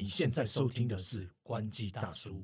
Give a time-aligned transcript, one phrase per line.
[0.00, 2.40] 你现在收听的是关机大叔。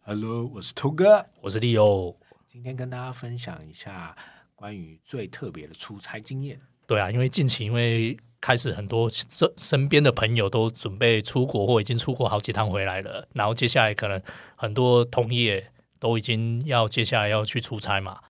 [0.00, 2.18] Hello，我是头哥，我是利欧。
[2.46, 4.16] 今天跟大家分享一下
[4.54, 6.58] 关于最特别的出差经验。
[6.86, 14.20] 对啊，因为近期因为开始很多身身边的朋友都准备出国或已经出国好几趟回来了，然后接下来可能
[14.54, 18.20] 很多同业都已经要接下来要去出差嘛。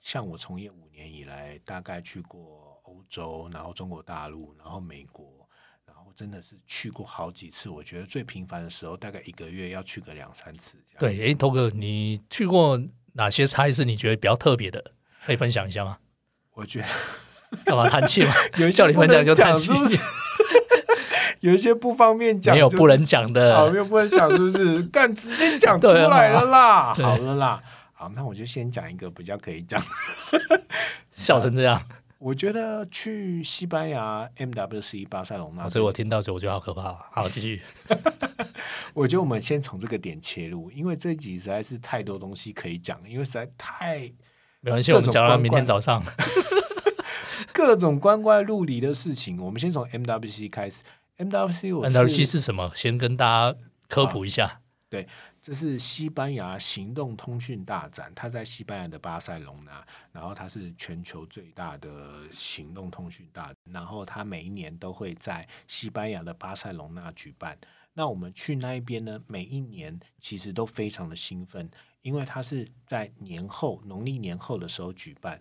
[0.00, 5.48] 像我从业五年以来，大概去过欧洲，然后中国大陆，然后美国，
[5.86, 7.68] 然后真的是去过好几次。
[7.68, 10.78] 我觉得最频繁的时候，大概一个月要去个两三次。
[10.98, 12.76] 对，哎，头哥，你去过
[13.12, 14.92] 哪些差是你觉得比较特别的？
[15.24, 15.98] 可以分享一下吗？
[16.54, 16.88] 我觉得。
[17.64, 18.32] 干嘛叹气嘛？
[18.58, 19.70] 有一些你分享就叹气，
[21.40, 24.82] 有一些不方便讲，没有不能讲的，好，没有不能讲，是不是？
[24.84, 29.82] 干直接讲出来了啦，好了啦，好，那我就先讲一个比较可以讲，
[31.10, 31.82] 笑成这样。
[32.18, 36.94] 我觉得去西班牙 MWC 巴塞隆纳，所以我听到时候我觉得好可怕。
[37.10, 37.62] 好，继续。
[38.92, 44.00] 我觉得我们先从这个点切入，因为这集实在是太多东西可以讲，因为实在太
[44.60, 46.04] 没关系，我们讲到明天早上。
[47.60, 50.82] 各种光怪陆离的事情，我们先从 MWC 开始。
[51.18, 52.72] MWC，MWC 是什么？
[52.74, 54.62] 先跟大家科普一下。
[54.88, 55.06] 对，
[55.42, 67.58] 这是西班牙行动通讯大展，它在西班牙的巴塞隆纳，然后它是全球最大的行动通讯大，然后它每一年都会在西班牙的巴塞隆纳举办。
[67.92, 69.20] 那我们去那一边呢？
[69.26, 71.70] 每一年其实都非常的兴奋，
[72.00, 75.38] 因为它是在年后农历年后的时候举办。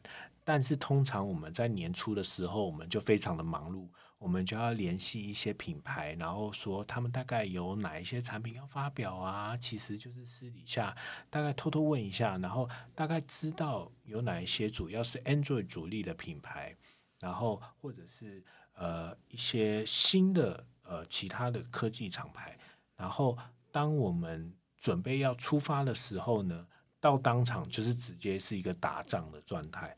[0.49, 10.97] 但是通常我们在年初的时候，我们就非常的忙碌，我们就要联系一些品牌，然后说他们大概有哪一些产品要发表啊，其实就是私底下
[11.29, 16.75] 大概偷偷问一下，然后大概知道有哪一些主要是 Android 主力的品牌，
[17.19, 18.43] 然后或者是
[18.73, 22.57] 呃一些新的呃其他的科技厂牌，
[22.97, 23.37] 然后
[23.71, 26.65] 当我们准备要出发的时候呢，
[26.99, 29.95] 到当场就是直接是一个打仗的状态。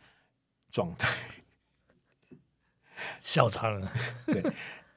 [0.72, 1.14] 状态，
[3.20, 3.92] 笑场了。
[4.26, 4.42] 对，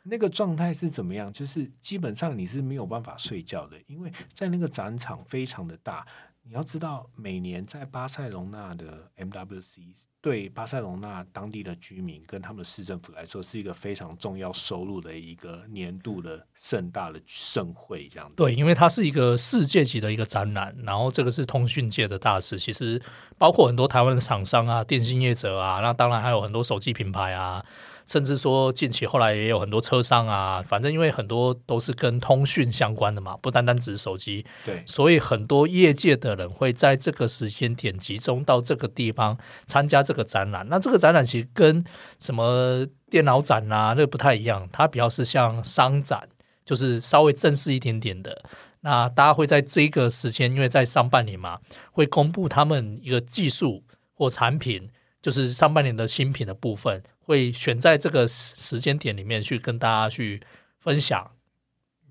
[0.05, 1.33] 那个状态是怎么样？
[1.33, 6.07] 就是基本上你是没有办法睡觉的，因为在那个展场非常的大。
[6.47, 9.81] 你要知道，每年在巴塞隆纳的 MWC
[10.21, 18.31] 对巴塞隆纳当地的居民跟他们市政府来说，是一个非常重要收入的一个年度的盛大的盛会，这样。
[18.37, 23.01] 对，因为它是一个世界级的一个展览，然后这个是通讯界的大事，其实
[23.39, 27.65] 包括很多台湾的厂商啊、电信业者啊，那当然还有很多手机品牌啊。
[28.07, 34.45] 甚至说，近期后来也有很多车商啊，反正因为很多都是跟通讯相关的嘛，不单单只是手机。
[34.65, 40.67] 对，所以很多业界的人会在这个时间点集中到这个地方参加这个展览。
[40.69, 41.85] 那这个展览其实跟
[42.19, 46.29] 什么电脑展啊，那不太一样，它比较是像商展，
[46.65, 48.45] 就是稍微正式一点点的。
[48.81, 51.59] 那大家会在这个时间，因为在上半年嘛，
[51.91, 53.83] 会公布他们一个技术
[54.13, 54.91] 或产品，
[55.25, 57.03] 就是上半年的新品的部分。
[57.27, 60.43] 会选在这个时间点里面去跟大家去
[60.77, 61.35] 分享，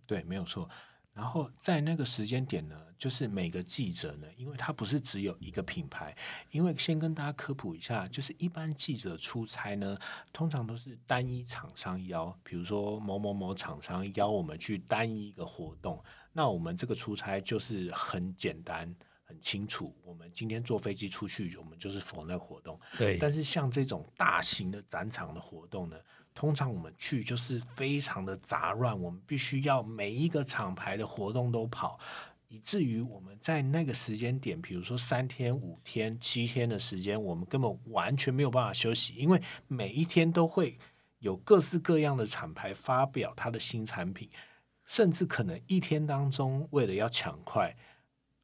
[0.07, 0.67] 对，没有错。
[1.13, 6.17] 然后在那个时间点呢，就是每个记者呢，因为他不是只有一个品牌，
[6.49, 9.95] 因为先跟大家科普一下，就是一般记者出差呢，
[10.31, 18.91] 通常都是单一厂商邀，比如说某某某厂商邀我们去单一一个活动，那我们这个出差就是很简单。
[19.33, 22.79] 很清楚，我们今天坐飞机出去，我们就是否那活动。
[22.99, 25.97] 对，但是像这种大型的展场的活动呢，
[26.35, 31.99] 通常我们去就是非常的杂乱，我们必须要每一个厂牌的活动都跑，
[32.47, 40.77] 以至于我们在那个时间点，比如说三天、五天、七天的时间，我们根本完全没有办法休息，因为每一天都会
[41.17, 44.29] 有各式各样的厂牌发表它的新产品，
[44.85, 47.75] 甚至可能一天当中为了要抢快。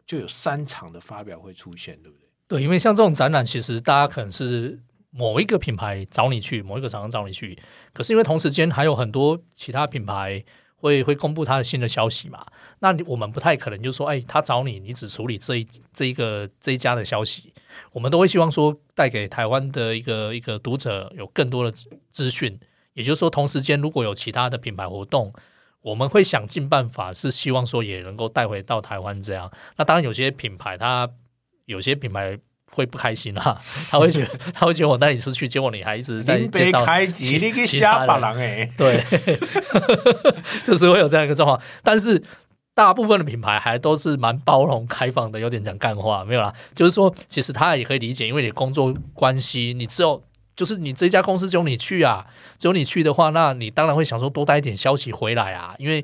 [0.09, 2.27] 就有三场的发表会出现，对不对？
[2.47, 4.79] 对，因为像这种展览，其实大家可能是
[5.11, 7.55] 某一个品牌找你去，某一个厂商找你去，
[7.93, 10.43] 可是因为同时间还有很多其他品牌
[10.77, 12.43] 会会公布他的新的消息嘛，
[12.79, 17.53] 那我们不太可能就说，哎，他找你，你只处理这一这一个这一家的消息，
[17.91, 21.77] 我们都会希望说带给台湾的一个一个读者有更多的
[22.11, 22.59] 资讯，
[22.95, 25.31] 也就是说，同时间如果有其他的品牌活动。
[25.81, 29.51] 我们会想尽办法，是希望说也能够带回到台湾这样。
[29.77, 31.09] 那当然有些品牌，他
[31.65, 32.37] 有些品牌
[32.71, 39.03] 会不开心啊， 他会觉得他会觉得我带你出去，结果你还一直在介绍其其他人，对，
[40.65, 41.61] 就是会有这样一个状况。
[41.83, 42.23] 但是。
[42.75, 50.23] 大部分的品牌还都是蛮包容开放的，有点讲干话没有啦，就是说其实他也可以理解，因为你工作关系，你只有
[50.59, 52.27] 就是你这家公司只有你去啊，
[52.57, 56.03] 只有你去的话，那你当然会想说多带一点消息回来啊，因为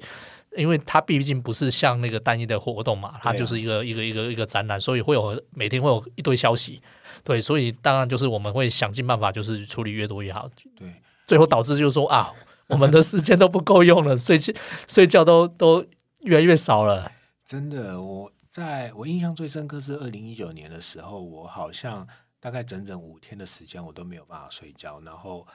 [0.56, 6.82] 因为它毕竟不是像那个单一的活动嘛，它就是一个一个一个一个展览，所以会有每天会有一堆消息，
[7.26, 10.50] 对，所以当然就是我们会想尽办法，就是处理越多越好，
[10.80, 10.88] 对，
[11.26, 12.32] 最后导致就是说啊，
[12.68, 14.54] 我们的时间都不够用了， 睡觉
[14.88, 15.86] 睡觉都都
[16.22, 17.12] 越来越少了。
[17.46, 22.08] 真的，我在我印象最深刻是二零一九年的时候，我好像
[22.46, 25.48] 大概整整五天的时间我都没有办法睡觉，然后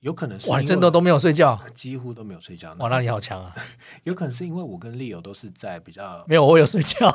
[0.00, 3.54] 有可能是哇，因为真的都没有睡觉， 几乎都没有睡觉，哇，那你好强啊！
[4.02, 7.08] 有可能是因为我跟丽友都是在比较，没有，我有睡觉，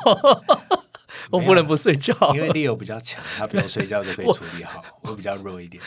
[1.29, 2.15] 我不能不睡觉。
[2.33, 5.83] 因为 Leo 比较强，他不用睡觉就可以处理好，我比较弱一点。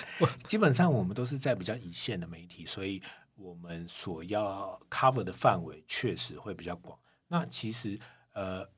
[0.46, 3.02] 基本上我们都是在比较一线的媒体，所以
[3.36, 6.98] 我们所要 cover 的范围确实会比较广。
[7.28, 7.98] 那其实
[8.34, 8.68] 呃，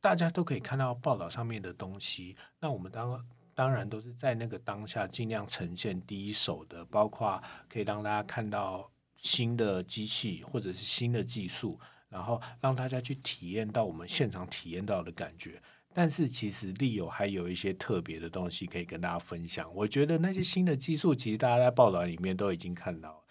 [0.00, 3.24] 大家都可以看到报道上面的东西，那我们当
[3.56, 11.80] 当然都是在那个当下尽量呈现第一手的，包括可以让大家看到新的机器或者是新的技术，
[12.10, 15.60] 然后让大家去体验到我们现场体验到的感觉。
[15.94, 19.74] 但是其实利友还有一些特别的东西可以跟大家分享。
[19.74, 23.24] 我觉得那些新的技术，其实大家在报道里面都已经看到了，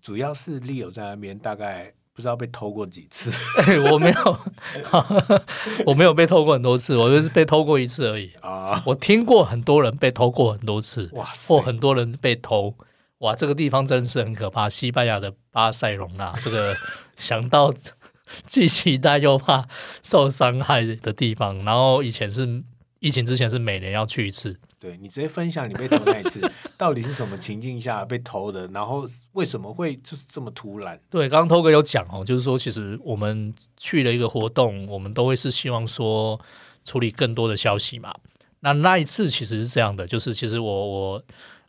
[0.00, 3.30] 主要是利友在那边大概不知道被偷过几次。
[3.92, 4.40] 我没有，
[5.84, 8.32] 我没有被偷过很多次，我就是被偷过一次而已。
[8.40, 12.74] 啊，我听过很多人被偷过很多次，哇塞或很多人被偷。
[13.18, 14.68] 哇，这个地方真的是很可怕。
[14.70, 16.74] 西班牙的巴塞隆纳，这个
[17.18, 17.70] 想到
[18.46, 19.68] 既期待又怕
[20.02, 21.62] 受伤害的地方。
[21.66, 22.64] 然后以前是
[23.00, 26.40] 疫情之前是每年要去一次，对你直接分享你被偷那一次，
[26.76, 28.66] 到底是什么情境下被偷的？
[28.68, 31.00] 然后为什么会就是这么突然？
[31.08, 36.38] 对，刚刚偷哥有讲哦，就是说，其实我们去了一个活动，我们都会是希望说
[36.84, 38.14] 处理更多的消息嘛。
[38.60, 41.22] 那那一次其实是这样的，就是其实我我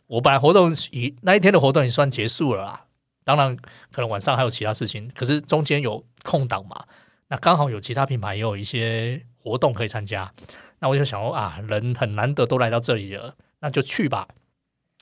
[0.06, 2.84] 我本来活动已那一天的活动也算结束了啦，
[3.24, 3.56] 当然
[3.90, 6.84] 可能晚上还有其他事情，可是中间有空档嘛，
[7.28, 10.32] 那刚好有其他品牌也有一些活动可以参加，
[10.80, 14.28] 那我就想说啊，人很难得都来到这里了，那就去吧。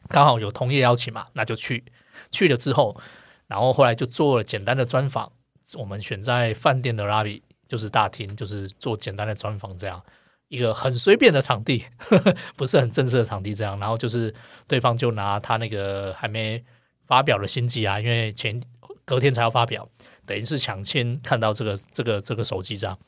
[0.08, 1.84] 刚好有同业邀请嘛，那就去。
[2.30, 2.98] 去了之后，
[3.46, 5.30] 然后后来就做了简单的专访。
[5.74, 10.02] 我们选在饭店的拉比就是大厅，就是做简单的专访，这样
[10.48, 11.84] 一个很随便的场地，
[12.56, 13.78] 不是很正式的场地，这样。
[13.80, 14.32] 然后就是
[14.66, 16.64] 对方就拿他那个还没
[17.04, 18.62] 发表的新机啊，因为前
[19.04, 19.88] 隔天才要发表，
[20.24, 22.98] 等于是抢先看到这个这个这个手机这样。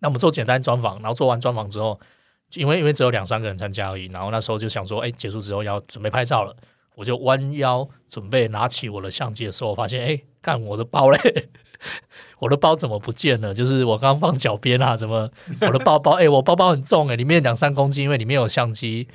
[0.00, 1.98] 那我们做简单专访，然后做完专访之后，
[2.54, 6.56] 因为因为只有两三个人参加而已，然后那时候就想说，哎，结束之后要准备拍照了，
[6.96, 11.48] 我就弯腰准备拿起我的相机的时候，我发现，哎，干我的包嘞，
[12.40, 13.54] 我的包怎么不见了？
[13.54, 15.30] 就是我刚放脚边啊，怎么
[15.60, 16.12] 我的包包？
[16.12, 19.06] 哎，我包包很重哎，里面两三公斤，因为里面有相机，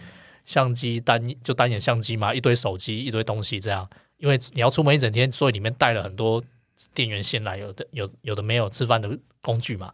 [0.45, 3.89] 相机单就单眼相机嘛，一堆手机，一堆东西这样。
[4.17, 6.41] 因为你要出门一整天，所以里面带了很多
[6.93, 9.93] 电源线来，有的有有的没有吃饭的工具嘛。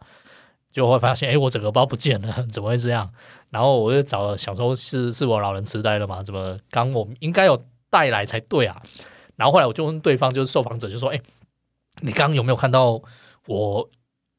[0.72, 3.12] 就会发现，哎，我整个包不见了， 怎么会这样？
[3.50, 6.22] 然后我就找了，想说是是我老人痴呆了嘛？
[6.22, 8.82] 怎么刚我应该有带来才对啊？
[9.36, 11.20] 然后后来我就问对方，就是受访者，就说，哎，
[12.00, 13.02] 你刚刚有没有看到
[13.46, 13.88] 我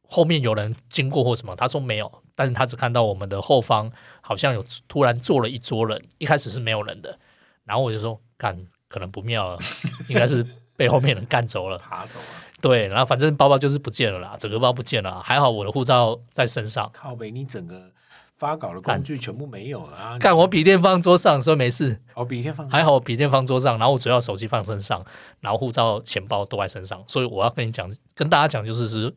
[0.08, 1.56] 后面有人经过或什么？
[1.56, 3.92] 他说没有，但是他只看到我们的后方
[4.22, 7.20] 好像有突然坐了一桌人，一开始是没有人的。
[7.66, 9.60] 然后我就说，干，可能不妙了，
[10.08, 11.78] 应该是被后面人干走了。
[11.90, 12.26] 爬走了，
[12.64, 16.90] 对，然后反正包包就是不见了啦，整个包不见了，还好我的护照在身上。
[16.94, 17.92] 靠北，你整个
[18.38, 20.18] 发稿的工具全部没有了啊！
[20.18, 25.06] 干我笔电放桌上，说没事，哦，笔电放还好我笔电放桌上，然后我主要手机放身上，
[25.42, 29.14] 然后护照、钱包都在身上，所以我要跟你讲，跟大家讲就是是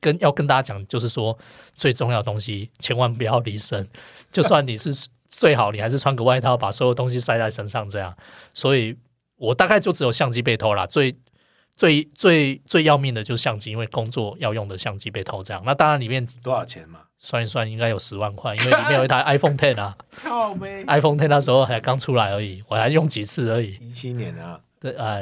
[0.00, 1.38] 跟要跟大家讲就是说
[1.74, 3.88] 最重要的东西千万不要离身，
[4.32, 8.12] 就算你是最好你还是穿个外套，把所有东西塞在身上这样。
[8.52, 8.96] 所以
[9.36, 11.16] 我大概就只有相机被偷了，最
[11.76, 15.62] 最最最要命的就是相机，因为工作要用的相机被偷这样。
[15.64, 17.00] 那当然里面多少钱嘛？
[17.18, 19.96] 算一算应该有十万块，因为里面有一台 iPhone Ten 啊，，
[20.88, 23.78] iPhone Ten 那时候还刚出来而已，我还用几次而已。
[23.80, 25.18] 一七年啊，对，啊，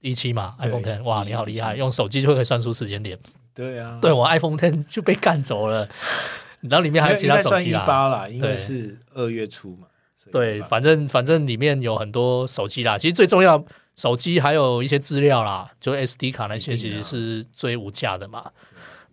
[0.00, 3.16] 一七嘛，iPhone Ten，哇，你好厉害，用手机就可以算出时间点。
[3.54, 5.88] 对啊，对我 iPhone Ten 就被干走了，
[6.62, 7.84] 然后里面还有其他手机一啦。
[7.86, 9.86] 八啦，因为对是二月初嘛，
[10.32, 12.98] 对，反正反正里面有很多手机啦。
[12.98, 13.64] 其实最重要，
[13.96, 18.50] 手机还有一些资料啦，就 SD 卡那些，其实是最无价的嘛。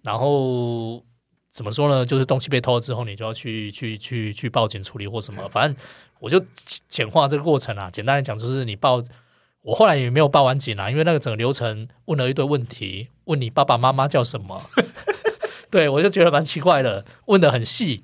[0.01, 1.03] 然后
[1.51, 2.05] 怎么说呢？
[2.05, 5.47] 就是东西被偷了之后，你就要去去去去报警处理或什么。
[5.49, 5.75] 反正
[6.19, 6.43] 我就
[6.87, 7.89] 简化这个过程啊。
[7.91, 9.03] 简单来讲，就是你报，
[9.61, 14.69] 我后来也没有报完警啊，因为那个整个流程问了一堆问题，问你爸爸妈妈叫什么。
[15.69, 18.03] 对我就觉得蛮奇怪的，问的很细，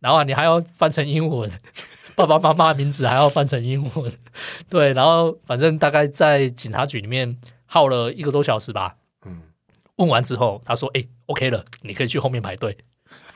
[0.00, 1.50] 然后你还要翻成英文，
[2.26, 4.12] 爸爸妈妈的名字还要翻成英文，
[4.68, 8.96] 对，然后反正大概在警察局里面耗了一个多小时吧。
[9.26, 9.42] 嗯，
[9.96, 12.76] 问完之后，他说：“哎、o k 了，你可以去后面排队。”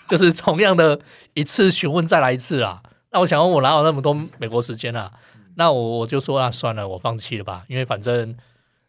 [0.09, 1.01] 就是同样的
[1.33, 2.83] 一次询问再来一次啊。
[3.11, 5.13] 那我想问，我哪有那么多美国时间啊？
[5.57, 8.37] 那我我就说啊，算了，我放弃了吧，因为反正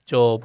[0.06, 0.42] 就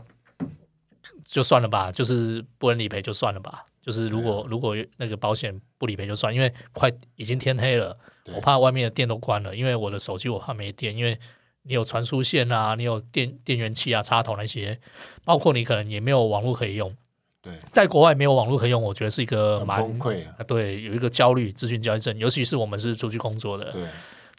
[1.25, 3.65] 就算了吧，就是不能理赔就算了吧。
[3.83, 8.01] 就是如果如果那个保险不理赔就算，因为快已经天黑了，对
[8.35, 11.19] 我怕外面的电都关了，因为我的手机我怕没电，因为
[11.63, 14.79] 你有传输线啊，你有电电源器啊、插头那些，
[15.25, 16.95] 包括你可能也没有网络可以用。
[17.43, 20.35] 对，在国外没有网络可以用，我觉得是一个蛮崩溃啊。
[20.39, 23.83] 啊，对，有一个焦虑、资讯焦虑症，尤其是我们是出去工作的，对，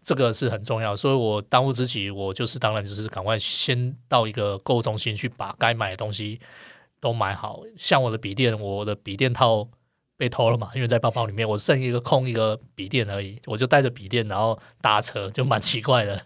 [0.04, 0.96] 这个是很重要。
[0.96, 6.40] 所以我当务之急，我就是当然就是赶快先到一个购物中心去把该买的东西
[7.00, 7.62] 都买好。
[7.76, 9.68] 像我的笔电，我的笔电套
[10.22, 16.22] 被偷了嘛，因为在包包里面，我剩一个空一个笔电而已，我就带着笔电然后搭车，就蛮奇怪的，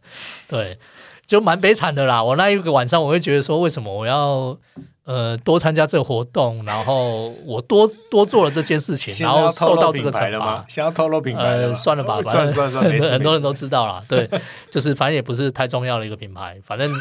[0.49, 0.77] 对，
[1.25, 2.21] 就蛮悲惨的啦。
[2.21, 4.57] 我那一个晚上，我会觉得说，为什么我要？
[5.05, 10.65] 呃，多参加这个活动，然后我多多做了这件事情，然后受到这个惩罚了吗？。
[10.67, 14.03] 现在要透露品牌了呃，算了吧，反正很多人都知道啦。
[14.09, 14.27] 对，
[14.67, 16.57] 就是反正也不是太重要的一个品牌。
[16.63, 16.91] 反正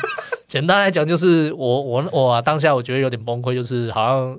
[0.47, 4.39] 简单来讲，就是我我我、啊、当下我觉得有点崩溃，就是好像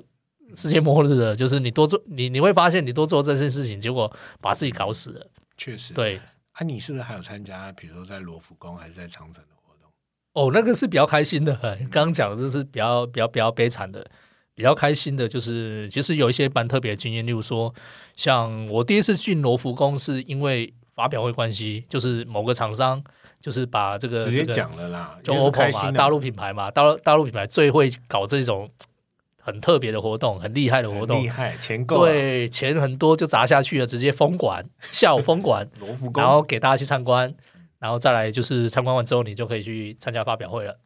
[0.54, 1.34] 世界末日了。
[1.34, 4.10] 就是你多做，你你会发现你多做这件事情，结果
[4.40, 5.26] 把自己搞死了。
[5.56, 5.92] 确实。
[5.94, 6.20] 对，
[6.52, 9.90] 啊，你是不是还有参加，比如说在罗浮宫还是在长城的活动？
[10.34, 11.54] 哦，那个是比较开心的。
[11.90, 14.06] 刚 刚讲的这是比较比较比较悲惨的。
[14.54, 17.74] 比较开心的就是，其实有一些蛮特别的经验，例如说，
[18.14, 23.04] 像我第一次进罗浮宫是因为发表会关系，就是某个厂商
[23.38, 28.70] 就是把这个直接讲了啦，就 OPPO 嘛，大陆品牌嘛，大陆大陆品牌最会搞这种
[29.46, 37.32] 很特别的活动，很厉害的活动厉，害，钱够啊，对，钱很多就砸下去了，直接封馆，下午封馆， 罗浮宫，然后给大家去参观，
[37.78, 40.80] 然后再来就是参观完之后，你就可以去参加发表会了。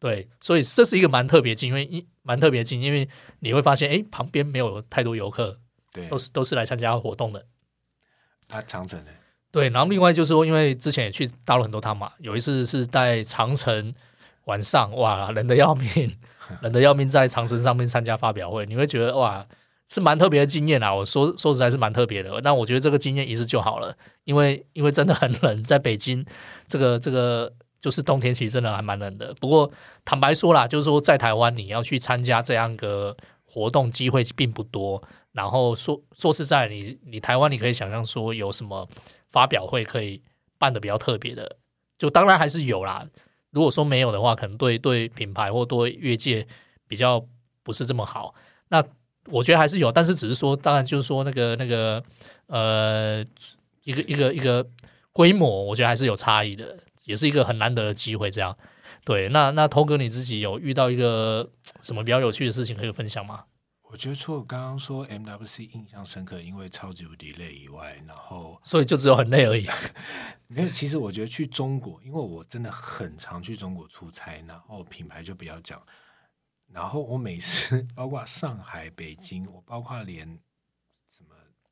[0.00, 3.08] 对，所以这是一个蛮特别的经验，因蛮特别的经，因为
[3.38, 5.60] 你会发现，哎，旁边没有太多游客，
[5.92, 7.46] 对都，是都是来参加活动的。
[8.48, 9.10] 啊，长城呢？
[9.52, 13.94] 对，然后另外就是说，因为之前也去大陆很多趟嘛，有一次是在长城
[14.46, 16.16] 晚上，哇，冷的要命，
[16.62, 19.46] 冷的要命，在长城上面参加发表会，你会觉得哇，
[19.88, 20.94] 是蛮特别的经验啊。
[20.94, 26.24] 我说说实在是蛮特别的，那我觉得这个经验一次就好了，因为因为真的很冷，在北京
[26.66, 29.34] 这个这个就是冬天，其实真的还蛮冷的。
[29.34, 29.70] 不过
[30.04, 35.02] 坦白说啦，就是说在台湾你要去参加这样一个活动机会并不多。
[35.32, 38.88] 然后说说实在，你你台湾你可以想象说有什么
[39.26, 40.22] 发表会可以
[40.58, 41.56] 办的比较特别的，
[41.98, 43.04] 就当然还是有啦。
[43.54, 46.46] 如果说没有的话，可能对对品牌或对业界
[46.88, 47.24] 比较
[47.62, 48.34] 不是这么好。
[48.68, 48.84] 那
[49.26, 52.02] 我觉得还是有，但是只是说，当然就是说那个那个
[52.48, 53.24] 呃，
[53.84, 54.66] 一个一个一个
[55.12, 58.30] 规模，我觉得还是有差异的，也是一个很难得的机会。
[58.30, 58.56] 这样
[59.04, 61.48] 对，那那头哥你自己有遇到一个
[61.82, 63.44] 什么比较有趣的事情可以分享吗？
[63.94, 69.68] 我觉得除了刚刚说 MWC 印象深刻，因为超级无敌累以外，然后所以就只有很累而已。
[70.48, 70.70] 没有。
[70.70, 75.80] 其实我觉得去中国，因为我真的很常去中国出差，然后品牌就不要讲。
[76.72, 80.26] 然后我每次包括上海、北京，我包括连
[81.08, 81.28] 什么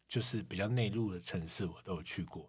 [0.07, 2.49] 就是比较内陆的城市，我都有去过。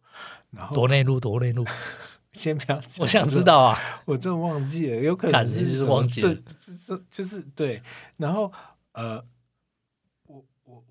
[0.51, 1.65] 然后多内陆，多内陆，
[2.34, 3.80] 先不要讲，我想知道啊。
[4.06, 6.42] 我真的忘记了，有可能什么忘记了这
[6.75, 7.82] 这这就是对，
[8.18, 8.53] 然后
[8.92, 9.25] 呃，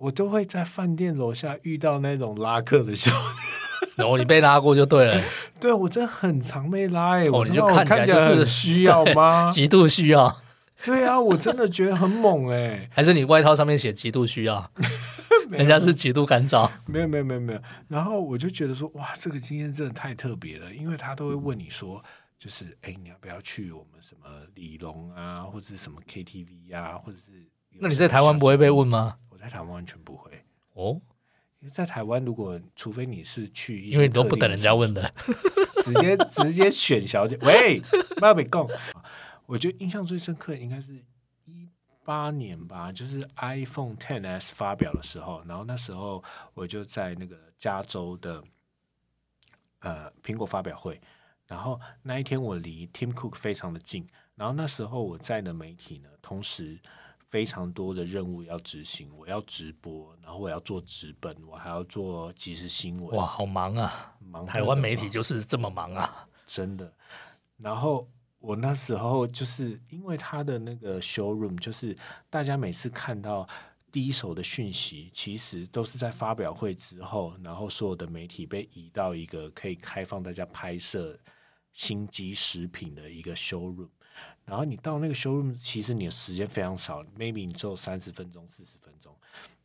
[0.02, 3.12] 我都会在饭店楼下遇到那种拉客的小，
[3.96, 5.22] 然后你被拉过就对了，
[5.60, 9.48] 对我真的很常被拉哎、你就看起来看起来就是很需要 吗？
[9.50, 10.42] 极度需要，
[10.84, 14.70] 对啊，我真的觉得很猛哎、还是你外套上面写极度需要？
[15.50, 16.68] 人家是极度干燥。
[16.86, 22.02] 没有没有没有没有，然后我就觉得说哇，这个经验真的太特别了，因为他都会问你说。
[22.38, 29.14] 就是哎，你要不要去我们什么李龙啊，或者是什么 KTV 啊，或者是那你在台湾不会被问吗？
[29.42, 30.44] 我在台湾完全不会，
[30.74, 31.00] 哦，
[31.58, 35.12] 因为在台湾，如果除非你是去因为你都不等人家问的。
[35.82, 37.80] 直接 直接选小姐，喂，
[38.16, 38.70] 不要被供。
[39.46, 40.94] 我觉得印象最深刻应该是
[41.44, 41.68] 一
[42.04, 46.22] 八年吧，就是 iPhone Ten S 发表的时候，然后那时候
[46.54, 48.44] 我就在那个加州的
[49.80, 51.00] 呃苹果发表会，
[51.48, 54.06] 然后那一天我离 Tim Cook 非常的近，
[54.36, 56.78] 然后那时候我在的媒体呢，同时
[57.32, 64.14] 非常多的任务要执行，我要直播，然后我要做直本，我还要做即时新闻，哇，好忙啊！
[64.20, 65.22] 忙台湾媒体就。
[65.22, 66.28] 就是这么忙啊。
[66.46, 66.92] 真的。
[67.56, 68.06] 然后
[68.38, 71.96] 我那时候就是因为他的那个 showroom，就是
[72.28, 73.48] 大家每次看到
[73.90, 81.18] 第一手的讯息，其实都是在发表会之后，然后所有的媒体被移到一个可以开放大家拍摄
[81.72, 83.88] 新机食品的一个 showroom。
[84.44, 89.14] 然后你到那个 showroom，其实你的时间非常少，maybe 你只有三十分钟、四十分钟。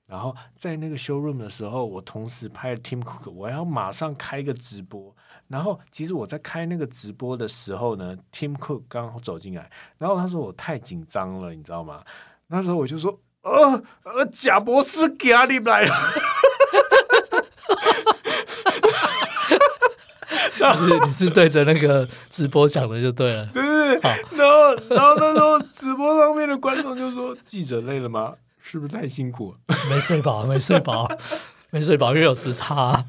[0.06, 5.16] 然后在那个 showroom 的时候，我同时拍了 Tim Cook，我要马上开个直播。
[5.48, 12.04] 然后其实我在开那个直播的时候呢，Tim Cook 刚好走进来，然后他说我太紧张了，你知道吗？
[12.48, 13.20] 那时候我就说。
[13.44, 15.94] 呃呃，贾博士给阿里来了，
[20.86, 23.64] 你你是对着那个直播讲的就对了，对
[23.96, 28.36] 然后然后那时候直播上面的观众就说：“记者累了吗？
[28.60, 29.56] 是不是太辛苦？
[29.90, 31.10] 没睡饱，没睡饱，
[31.72, 33.06] 没睡饱，因为有时差。”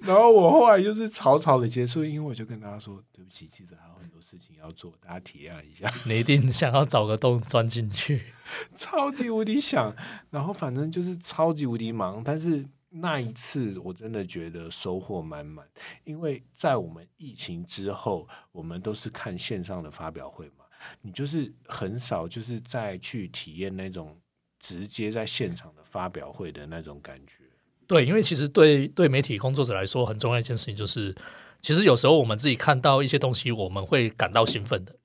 [0.00, 5.92] 然后我后来就是草草的结束，因为我就跟大家说：“对不起，记者还有很多事情要做，大家体谅一下。
[6.06, 8.26] ”你一定想要找个洞钻进去。
[8.72, 9.92] 超级无敌想，
[10.30, 12.64] 然后反正就是超级无敌忙，但是
[13.00, 15.66] 那一次我真的觉得收获满满，
[16.04, 20.64] 因为在我们疫情之后，我们都是看线上的发表会嘛，
[21.02, 24.16] 你就是很少就是再去体验那种
[24.58, 27.44] 直接在现场的发表会的那种感觉。
[27.86, 31.14] 对，因为其实对对媒体工作者来说，很重要一件事情就是，
[31.60, 34.95] 其实有时候我们自己看到一些东西，我们会感到兴奋的。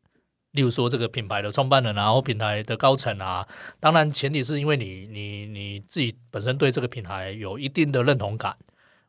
[0.51, 3.47] 例如说，这个品牌的创办人啊，或品牌的高层啊，
[3.79, 8.53] 当然前提是因为你你你自己本身对这个品牌有一定的认同感，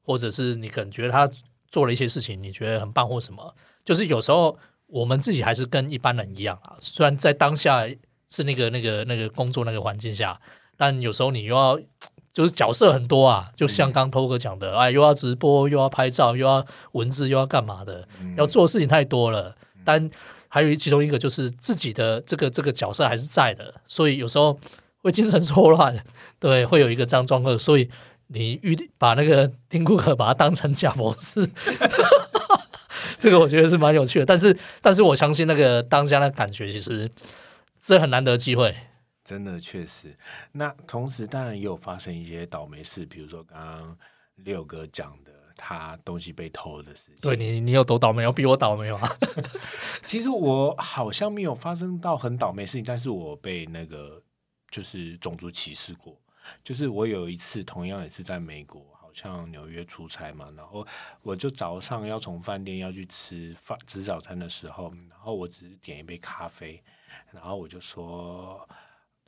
[0.04, 1.28] 或者是你感觉他
[1.66, 3.56] 做了一些事情，你觉得很棒或什么。
[3.84, 4.56] 就是有时候
[4.86, 7.88] 我们自己还是跟一般人一样啊，虽然在当下
[8.28, 10.40] 是那个那个那个工作那个环境下，
[10.76, 11.76] 但有时候你又要
[12.32, 18.06] 就是角色很多啊，就像刚涛哥讲的，哎，又要直播，又要拍照，又要文字，又要干嘛的，
[18.36, 20.08] 要做的事情太多了，但。
[20.54, 24.60] 还有其中一个就是自己的这个这个角色还是在的，所以有时候
[24.98, 26.04] 会精神错乱，
[26.38, 27.58] 对，会有一个这样状况。
[27.58, 27.88] 所以
[28.26, 31.48] 你遇把那个丁库克把他当成假博士，
[33.18, 34.26] 这个我觉得是蛮有趣的。
[34.26, 37.10] 但是，但是我相信那个当下的感觉，其实
[37.80, 38.76] 这很难得机会，
[39.24, 40.14] 真的确实。
[40.52, 43.96] 那同时当然也有发生一些倒霉事，比如说刚刚
[44.34, 45.31] 六哥讲的。
[45.64, 48.24] 他东西被偷的事情，对你，你有多倒霉？
[48.24, 49.08] 有比我倒霉吗？
[50.04, 54.20] 其实我好像没有发生到很倒霉事情，但是我被那个
[54.72, 56.20] 就是种族歧视过。
[56.64, 60.84] 就是我有一次同样也是在美国，好像纽约出差嘛，然后
[61.22, 66.82] 我就早上要从饭店要去吃饭吃早餐的时候，然后我只是点一杯咖啡，
[67.30, 68.68] 然后我就说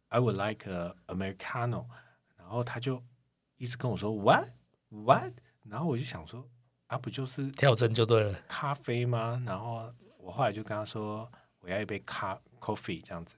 [0.09, 1.87] I would like a Americano，
[2.37, 3.01] 然后他就
[3.57, 4.49] 一直跟我说 What
[4.89, 5.35] What。
[5.71, 6.47] 然后我就想说，
[6.89, 9.43] 啊，不就是跳针就对了，咖啡吗？
[9.47, 13.35] 然后我后来就跟他说，我要一杯咖 coffee 这样子。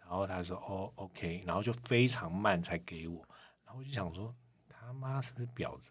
[0.00, 1.42] 然后他说，哦，OK。
[1.44, 3.24] 然后就非常慢才给我。
[3.64, 4.32] 然后我就想说，
[4.68, 5.90] 他妈是不是婊子？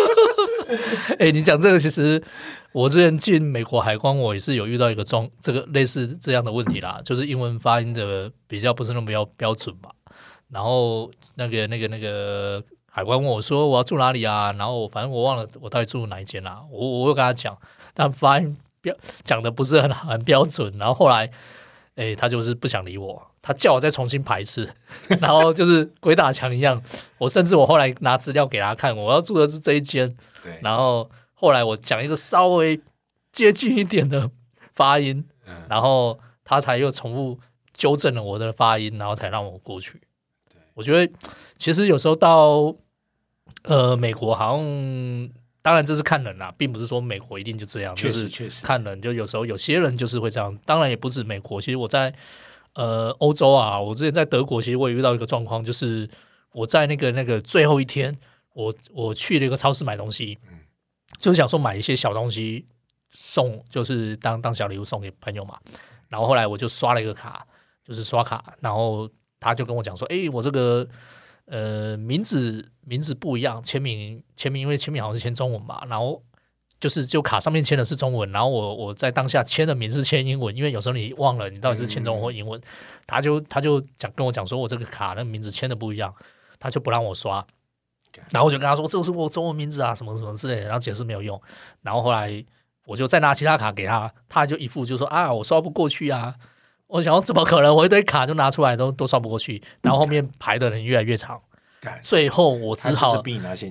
[1.18, 2.22] 哎，你讲这个，其实
[2.72, 9.94] 我之前进美国海关，我也是有遇到一个状，这个类似这样的问题啦，就是英文发音的比较不是那么标标准吧。
[10.48, 12.64] 然后那个那个那个。
[12.96, 16.62] 海关问我说：“我要住哪里啊？”然后反正我忘了我到底住哪一间啦。
[16.70, 17.58] 我我又跟他讲，
[17.92, 20.72] 但发音标讲的不是很很标准。
[20.78, 21.28] 然后后来，
[21.96, 24.72] 哎，他就是不想理我，他叫我再重新排一次，
[25.20, 26.80] 然后就是鬼打墙一样。
[27.18, 30.16] 我甚至我后来拿资料给他看，我要住的是这一间。
[30.44, 30.60] 对。
[30.62, 32.80] 然后后来我讲一个稍微
[33.32, 34.30] 接近一点的
[34.72, 35.26] 发音，
[35.68, 37.40] 然后他才又重复
[37.72, 40.00] 纠正了我的发音，然后才让我过去。
[40.48, 41.12] 对，我觉得
[41.56, 42.72] 其实有时候到。
[43.64, 45.30] 呃，美国好像
[45.62, 48.28] 当然这是看人啦，并不是说美国一定就这样，就是
[48.62, 49.00] 看人。
[49.00, 51.58] 就有时候有些人就是会这样，当然也不止美国。
[51.58, 52.14] 其实我在
[52.74, 56.06] 呃欧洲啊，我之前在德国，其实我也遇到一个状况，就是
[56.52, 58.14] 我在那个那个最后一天，
[58.52, 60.38] 我我去了一个超市买东西，
[61.18, 62.66] 就是想说买一些小东西
[63.10, 65.58] 送，就是当当小礼物送给朋友嘛。
[66.10, 67.46] 然后后来我就刷了一个卡，
[67.82, 69.08] 就是刷卡，然后
[69.40, 70.86] 他就跟我讲说：“哎，我这个。”
[71.46, 76.22] 呃，名字名字不一样，签名签名，因为签名好像是签中文嘛，然后
[76.80, 82.58] 就是就卡上面签的是中文，然后我我在当下签的名字签英文，因为有时候你忘了你到底是签中文或英文，
[83.06, 86.14] 他就他就讲跟我讲说我这个卡那名字签的不一样，
[86.58, 87.46] 他就不让我刷，
[88.30, 91.40] 然后我就跟他说这个是我中文名字啊，什么什么之类的，然后解释没有用，
[91.82, 92.42] 然后后来
[92.86, 96.34] 我就再拿其他卡给他，他就一副就说啊我刷不过去啊。
[96.86, 97.74] 我想，怎么可能？
[97.74, 99.62] 我一堆卡就拿出来，都都刷不过去。
[99.82, 101.40] 然后后面排的人越来越长，
[102.02, 103.22] 最后我只好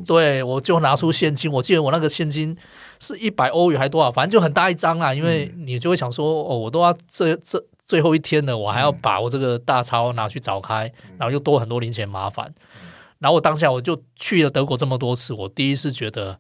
[0.05, 1.51] 对，我就拿出现金。
[1.51, 2.57] 我记得我那个现金
[2.99, 5.13] 是一百欧元还多少，反正就很大一张啊。
[5.13, 12.53] 因为你就会想说，哦，我都要这这最后一天了，我还要把我这个大钞拿去找开，然后又多很多零钱麻烦。
[13.19, 16.37] 然后我当下我就去了德国这么多次，我第一次觉得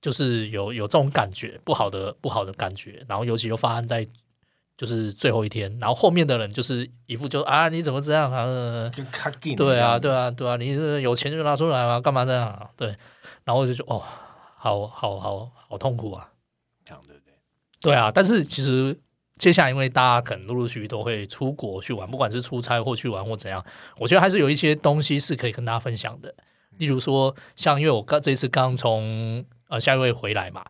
[0.00, 3.04] 就是有有这种感觉，不好的不好的感觉。
[3.08, 4.04] 然后尤其又发生在
[4.76, 8.88] 就是最后一天，然后后面的人就是一副就啊你怎么这样啊？
[8.88, 9.54] 就卡紧。
[9.54, 12.68] 对啊，对啊，对啊，你是有钱就拿出来嘛，干嘛这样啊？
[12.76, 12.88] 对，
[13.44, 14.02] 然后我就说哦，
[14.56, 16.28] 好好好好痛苦啊，
[16.84, 17.32] 这样对不对？
[17.80, 18.98] 对啊，但是其实
[19.38, 23.64] 接下来因为大家可能陆陆续续都会出国去玩，不管是出差或去玩或怎样，
[23.98, 26.34] 我觉得还是有一些东西是可以跟大家分享的。
[26.78, 30.64] 例如说，像因为我刚这次刚从呃下一位回来嘛，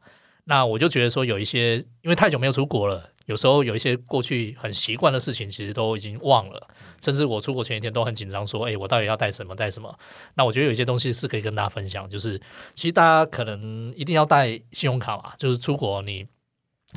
[0.44, 3.08] 那我就觉得说有一些因为太久没有出国了。
[3.26, 6.68] 有时候有一些过去很习惯的事情，其实都已经忘了。
[7.00, 9.54] 甚至我出国前一天都很紧张，说：“哎，我到底要带什么？
[9.54, 9.96] 带什么？”
[10.34, 12.40] 那我觉得有一些东西是可以跟大家分享，就是
[12.74, 15.32] 其实大家可能一定要带信用卡嘛。
[15.36, 16.26] 就是出国你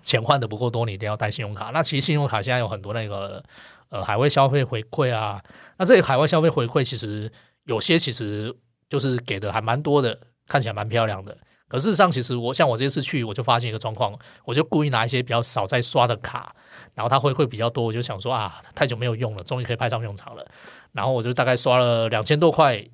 [0.04, 1.72] 钱换的不够多，你一定要带信用卡。
[1.74, 3.44] 那其实信用卡现在有很多那个
[3.90, 5.42] 呃海外消费回馈啊。
[5.78, 7.32] 那这个海外消费回馈其实
[7.66, 8.54] 有些其实
[8.90, 11.38] 就是给的还蛮多的，看起来蛮漂亮的。
[11.68, 16.56] 可事实上，其实我像我这次去，我就发现一个状况，我就故意拿一些比较少在刷的卡，
[16.94, 20.46] 然后它会会比较多，我就想说啊，太久没有用了，终于可以派上用场了。
[20.92, 22.86] 然后我就大概刷了两千多块，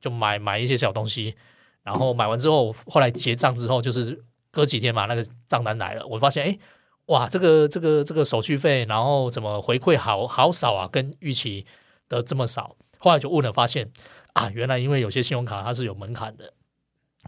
[0.00, 1.34] 就买买一些小东西。
[1.82, 6.58] 然后买完之后，后来结账之后，就是隔几天嘛，那个账单来了，我发现哎，
[7.06, 11.64] 哇，这个这个这个手续费，然后怎么回馈好好少啊，跟预期
[12.08, 12.74] 的这么少。
[12.98, 13.88] 后来就问了，发现
[14.32, 16.52] 啊，原来因为有些信用卡它是有门槛的。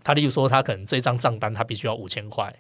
[0.05, 2.55] 他例如说，他可能这张账单他必须要五千块，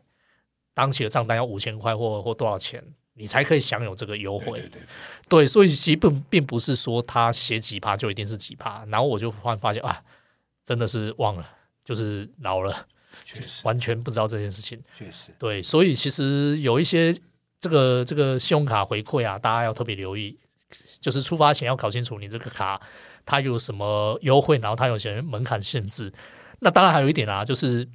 [0.74, 4.70] 当期的账单要五千块或或多少钱，你才可以享有这个优惠。
[5.28, 8.84] 对，所以其实并并不是说他写几趴就一定是几趴。
[8.86, 10.02] 然后我就忽然发现啊，
[10.64, 11.44] 真的是忘了，
[11.84, 12.86] 就是老了，
[13.24, 14.80] 确实完全不知道这件事情。
[14.96, 17.12] 确实，对，所以其实有一些
[17.58, 20.38] 这个这个信用卡回馈啊，大家要特别留意，
[21.00, 22.80] 就是出发前要搞清楚你这个卡
[23.26, 26.12] 它有什么优惠，然后它有些门槛限制。
[26.60, 27.88] 那当然还有一点啊，就是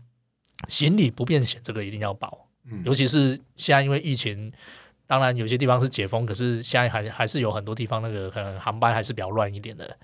[0.68, 2.48] 行李不便险这个一定要保，
[2.86, 4.52] 尤其是现在因为疫情，
[5.06, 9.98] 当然有些地方是解封，可是现在还还是有很多地方那个可能航班还是比较乱一点的。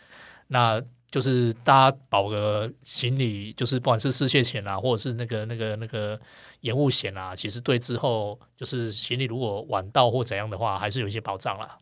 [0.47, 6.19] 那就是大家保个行李，就是不管是失窃险啊，或者是那个那个那个
[6.61, 11.77] 延误险啊，其实对之后就是行李如果晚到或怎样的话，还是有一些保障啦。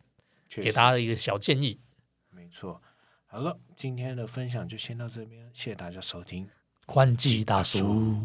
[0.50, 1.78] 给大家一个小建议。
[2.30, 2.82] 没错，
[3.26, 6.48] 好了，今天的分享就先到这边，谢谢大家收听。
[6.88, 8.18] 宽季大叔。